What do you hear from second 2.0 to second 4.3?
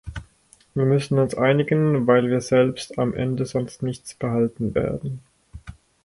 weil wir selbst am Ende sonst nichts